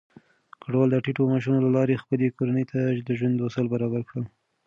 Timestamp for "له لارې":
1.65-2.01